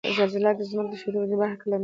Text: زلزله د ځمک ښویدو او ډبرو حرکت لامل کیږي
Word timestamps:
زلزله 0.17 0.51
د 0.57 0.61
ځمک 0.69 0.91
ښویدو 1.01 1.17
او 1.21 1.27
ډبرو 1.29 1.49
حرکت 1.49 1.65
لامل 1.67 1.71
کیږي 1.73 1.79